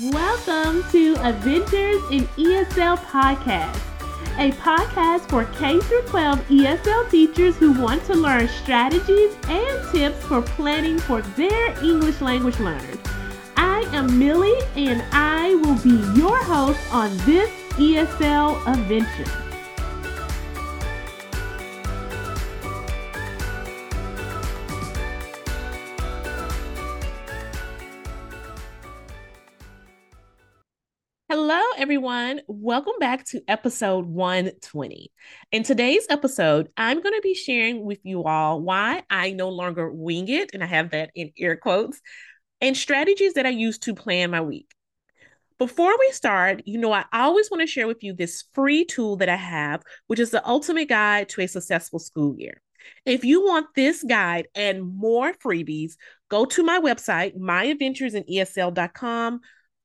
[0.00, 3.76] Welcome to Adventures in ESL Podcast,
[4.38, 10.40] a podcast for K 12 ESL teachers who want to learn strategies and tips for
[10.40, 12.96] planning for their English language learners.
[13.58, 19.51] I am Millie and I will be your host on this ESL adventure.
[31.82, 32.40] Everyone.
[32.46, 35.10] Welcome back to episode 120.
[35.50, 39.90] In today's episode, I'm going to be sharing with you all why I no longer
[39.90, 42.00] wing it, and I have that in air quotes,
[42.60, 44.70] and strategies that I use to plan my week.
[45.58, 49.16] Before we start, you know, I always want to share with you this free tool
[49.16, 52.62] that I have, which is the ultimate guide to a successful school year.
[53.04, 55.94] If you want this guide and more freebies,
[56.28, 59.40] go to my website, myadventuresinesl.com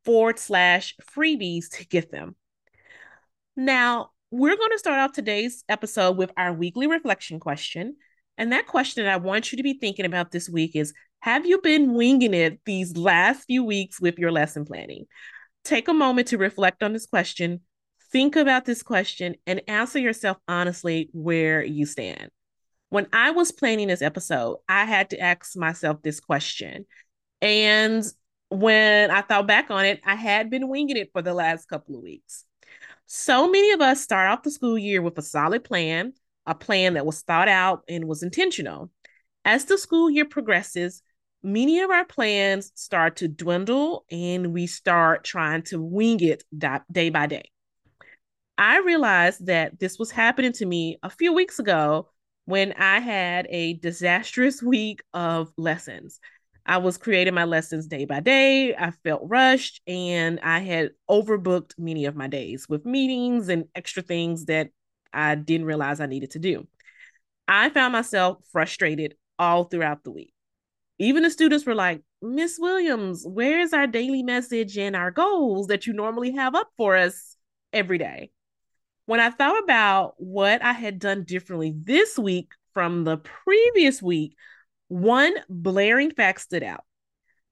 [0.08, 2.38] forward slash freebies to get them.
[3.58, 7.98] Now, we're going to start off today's episode with our weekly reflection question.
[8.38, 11.46] And that question that I want you to be thinking about this week is Have
[11.46, 15.08] you been winging it these last few weeks with your lesson planning?
[15.66, 17.60] Take a moment to reflect on this question,
[18.14, 22.30] think about this question, and answer yourself honestly where you stand.
[22.88, 26.86] When I was planning this episode, I had to ask myself this question.
[27.42, 28.06] And
[28.50, 31.96] when I thought back on it, I had been winging it for the last couple
[31.96, 32.46] of weeks.
[33.06, 36.14] So many of us start off the school year with a solid plan,
[36.46, 38.92] a plan that was thought out and was intentional.
[39.46, 41.02] As the school year progresses,
[41.42, 46.44] many of our plans start to dwindle and we start trying to wing it
[46.92, 47.50] day by day.
[48.58, 52.10] I realized that this was happening to me a few weeks ago
[52.46, 56.20] when I had a disastrous week of lessons.
[56.68, 58.76] I was creating my lessons day by day.
[58.76, 64.04] I felt rushed and I had overbooked many of my days with meetings and extra
[64.04, 64.70] things that
[65.14, 66.68] I didn't realize I needed to do.
[67.48, 70.34] I found myself frustrated all throughout the week.
[71.00, 75.88] Even the students were like, Miss Williams, where's our daily message and our goals that
[75.88, 77.38] you normally have up for us
[77.72, 78.32] every day?
[79.06, 84.36] When I thought about what I had done differently this week from the previous week,
[84.88, 86.84] one blaring fact stood out.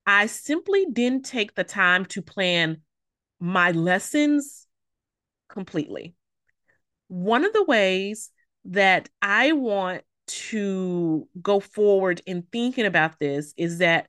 [0.05, 2.81] I simply didn't take the time to plan
[3.39, 4.67] my lessons
[5.49, 6.15] completely.
[7.07, 8.31] One of the ways
[8.65, 14.07] that I want to go forward in thinking about this is that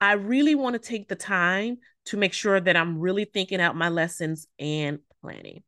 [0.00, 3.76] I really want to take the time to make sure that I'm really thinking out
[3.76, 5.62] my lessons and planning.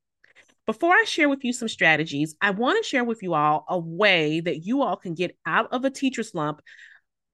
[0.66, 3.78] Before I share with you some strategies, I want to share with you all a
[3.78, 6.60] way that you all can get out of a teacher slump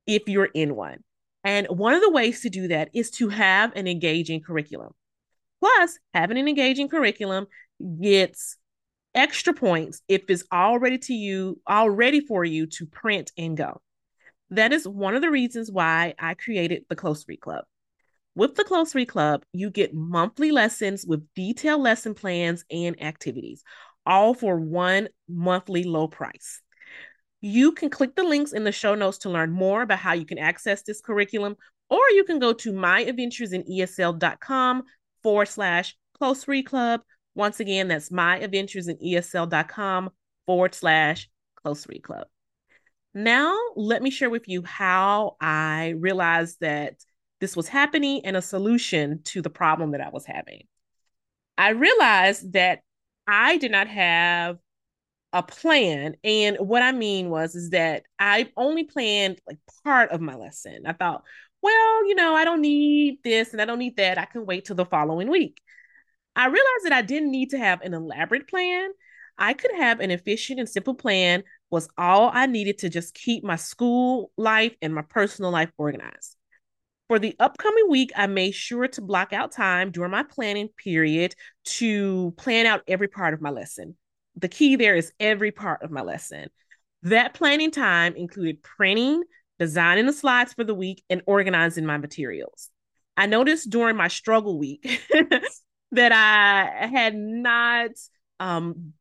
[0.06, 0.98] if you're in one.
[1.42, 4.92] And one of the ways to do that is to have an engaging curriculum.
[5.60, 7.47] Plus, having an engaging curriculum
[8.00, 8.59] gets
[9.15, 13.81] extra points if it's already to you, already for you to print and go.
[14.50, 17.65] That is one of the reasons why I created the Close Read Club.
[18.34, 23.62] With the Close Read Club, you get monthly lessons with detailed lesson plans and activities,
[24.06, 26.62] all for one monthly low price.
[27.42, 30.25] You can click the links in the show notes to learn more about how you
[30.25, 31.56] can access this curriculum,
[31.91, 34.82] or you can go to myadventuresinesl.com
[35.22, 37.03] forward slash close read club.
[37.34, 40.10] Once again, that's myadventuresinesl.com
[40.47, 42.28] forward slash close read club.
[43.12, 46.94] Now, let me share with you how I realized that
[47.42, 50.62] this was happening and a solution to the problem that I was having.
[51.58, 52.82] I realized that
[53.26, 54.58] I did not have
[55.32, 56.14] a plan.
[56.22, 60.84] And what I mean was is that I only planned like part of my lesson.
[60.86, 61.25] I thought,
[61.62, 64.19] well, you know, I don't need this and I don't need that.
[64.19, 65.60] I can wait till the following week.
[66.36, 68.91] I realized that I didn't need to have an elaborate plan.
[69.36, 73.42] I could have an efficient and simple plan was all I needed to just keep
[73.42, 76.36] my school life and my personal life organized.
[77.08, 81.34] For the upcoming week, I made sure to block out time during my planning period
[81.65, 83.97] to plan out every part of my lesson.
[84.36, 86.48] The key there is every part of my lesson.
[87.03, 89.24] That planning time included printing,
[89.59, 92.71] designing the slides for the week, and organizing my materials.
[93.16, 95.00] I noticed during my struggle week
[95.92, 97.91] that I had not
[98.41, 98.94] um,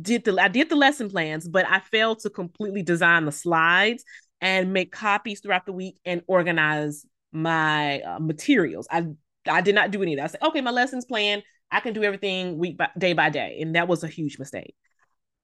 [0.00, 4.04] did the I did the lesson plans, but I failed to completely design the slides
[4.40, 8.86] and make copies throughout the week and organize my uh, materials.
[8.90, 9.06] I
[9.48, 10.24] I did not do any of that.
[10.24, 11.42] I said, okay, my lessons plan.
[11.70, 14.74] I can do everything week by day by day, and that was a huge mistake.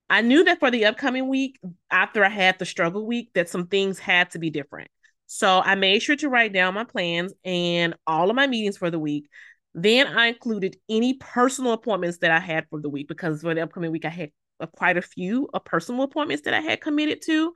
[0.08, 1.58] I knew that for the upcoming week,
[1.90, 4.90] after I had the struggle week, that some things had to be different.
[5.26, 8.90] So I made sure to write down my plans and all of my meetings for
[8.90, 9.28] the week.
[9.74, 13.62] Then I included any personal appointments that I had for the week because for the
[13.62, 14.30] upcoming week, I had
[14.76, 17.54] quite a few uh, personal appointments that I had committed to.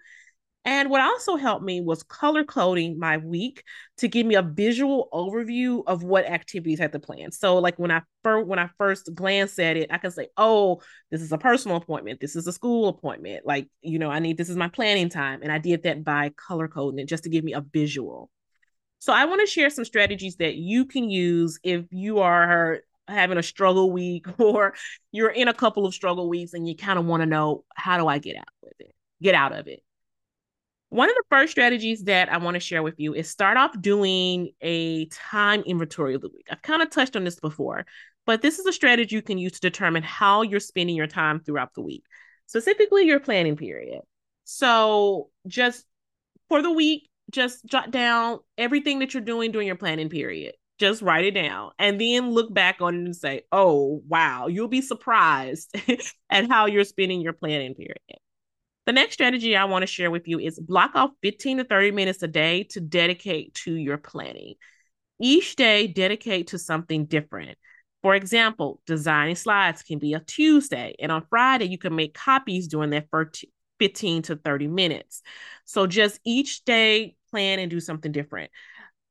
[0.66, 3.62] And what also helped me was color coding my week
[3.98, 7.30] to give me a visual overview of what activities I had to plan.
[7.30, 10.82] So like when I first when I first glanced at it, I can say, oh,
[11.12, 13.46] this is a personal appointment, this is a school appointment.
[13.46, 15.38] Like, you know, I need this is my planning time.
[15.40, 18.28] And I did that by color coding it just to give me a visual.
[18.98, 23.38] So I want to share some strategies that you can use if you are having
[23.38, 24.74] a struggle week or
[25.12, 27.98] you're in a couple of struggle weeks and you kind of want to know how
[27.98, 28.92] do I get out with it?
[29.22, 29.84] Get out of it.
[30.88, 33.78] One of the first strategies that I want to share with you is start off
[33.80, 36.46] doing a time inventory of the week.
[36.50, 37.86] I've kind of touched on this before,
[38.24, 41.40] but this is a strategy you can use to determine how you're spending your time
[41.40, 42.04] throughout the week,
[42.46, 44.00] specifically your planning period.
[44.44, 45.84] So, just
[46.48, 50.54] for the week, just jot down everything that you're doing during your planning period.
[50.78, 54.68] Just write it down and then look back on it and say, oh, wow, you'll
[54.68, 55.74] be surprised
[56.30, 58.20] at how you're spending your planning period.
[58.86, 61.90] The next strategy I want to share with you is block off 15 to 30
[61.90, 64.54] minutes a day to dedicate to your planning.
[65.20, 67.58] Each day, dedicate to something different.
[68.02, 72.68] For example, designing slides can be a Tuesday, and on Friday, you can make copies
[72.68, 73.44] during that first
[73.80, 75.22] 15 to 30 minutes.
[75.64, 78.52] So just each day, plan and do something different.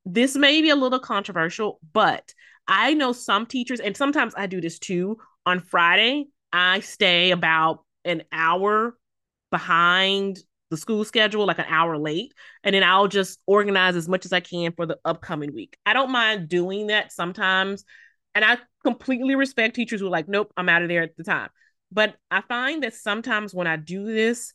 [0.05, 2.33] This may be a little controversial, but
[2.65, 5.17] I know some teachers, and sometimes I do this too.
[5.45, 8.95] On Friday, I stay about an hour
[9.51, 10.39] behind
[10.71, 12.33] the school schedule, like an hour late,
[12.63, 15.77] and then I'll just organize as much as I can for the upcoming week.
[15.85, 17.85] I don't mind doing that sometimes.
[18.33, 21.23] And I completely respect teachers who are like, nope, I'm out of there at the
[21.23, 21.49] time.
[21.91, 24.53] But I find that sometimes when I do this,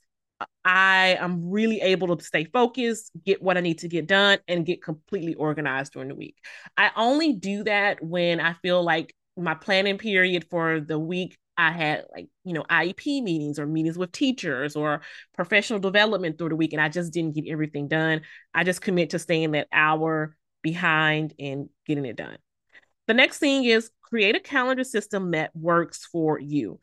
[0.65, 4.67] I am really able to stay focused, get what I need to get done, and
[4.67, 6.37] get completely organized during the week.
[6.77, 11.73] I only do that when I feel like my planning period for the week I
[11.73, 15.03] had like, you know, IEP meetings or meetings with teachers or
[15.35, 18.23] professional development through the week, and I just didn't get everything done.
[18.55, 22.39] I just commit to staying that hour behind and getting it done.
[23.09, 26.81] The next thing is create a calendar system that works for you.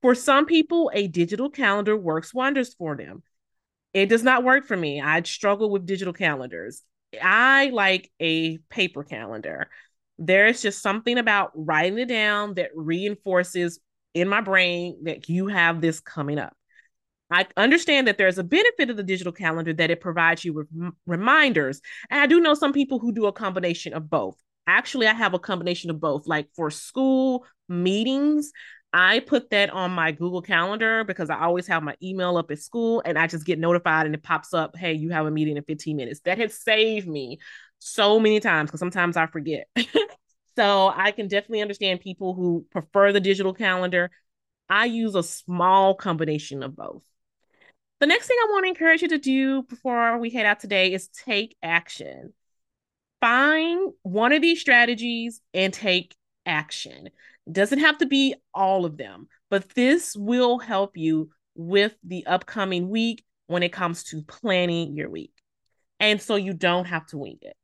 [0.00, 3.24] For some people, a digital calendar works wonders for them.
[3.92, 5.00] It does not work for me.
[5.00, 6.82] I struggle with digital calendars.
[7.20, 9.68] I like a paper calendar.
[10.18, 13.80] There is just something about writing it down that reinforces
[14.14, 16.54] in my brain that you have this coming up.
[17.30, 20.66] I understand that there's a benefit of the digital calendar that it provides you with
[20.76, 21.80] m- reminders.
[22.10, 24.36] And I do know some people who do a combination of both.
[24.66, 26.26] Actually, I have a combination of both.
[26.26, 28.52] Like for school meetings,
[28.92, 32.58] I put that on my Google Calendar because I always have my email up at
[32.58, 35.56] school and I just get notified and it pops up, hey, you have a meeting
[35.56, 36.20] in 15 minutes.
[36.24, 37.38] That has saved me
[37.78, 39.68] so many times because sometimes I forget.
[40.60, 44.10] So I can definitely understand people who prefer the digital calendar.
[44.68, 47.02] I use a small combination of both.
[48.00, 50.92] The next thing I want to encourage you to do before we head out today
[50.92, 52.34] is take action.
[53.22, 56.14] Find one of these strategies and take
[56.44, 57.06] action.
[57.46, 62.26] It doesn't have to be all of them, but this will help you with the
[62.26, 65.32] upcoming week when it comes to planning your week.
[66.00, 67.56] And so you don't have to wing it.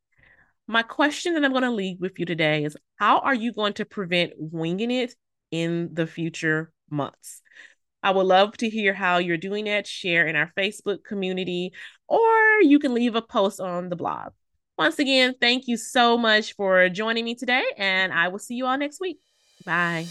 [0.68, 3.74] My question that I'm going to leave with you today is how are you going
[3.74, 5.14] to prevent winging it
[5.52, 7.40] in the future months?
[8.02, 9.86] I would love to hear how you're doing that.
[9.86, 11.72] Share in our Facebook community,
[12.08, 14.32] or you can leave a post on the blog.
[14.76, 18.66] Once again, thank you so much for joining me today, and I will see you
[18.66, 19.18] all next week.
[19.64, 20.06] Bye.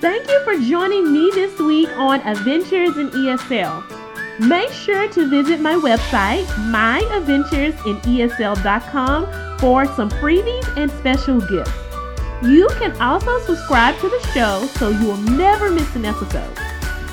[0.00, 3.93] Thank you for joining me this week on Adventures in ESL.
[4.40, 11.70] Make sure to visit my website, myadventuresinesl.com, for some freebies and special gifts.
[12.42, 16.58] You can also subscribe to the show so you will never miss an episode.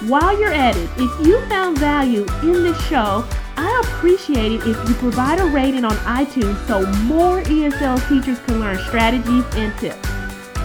[0.07, 3.23] While you're at it, if you found value in this show,
[3.55, 8.59] I appreciate it if you provide a rating on iTunes so more ESL teachers can
[8.59, 10.07] learn strategies and tips.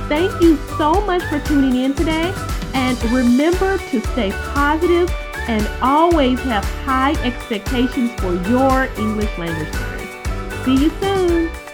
[0.09, 2.33] Thank you so much for tuning in today,
[2.73, 5.11] and remember to stay positive
[5.49, 10.65] and always have high expectations for your English language learning.
[10.65, 11.66] See you soon.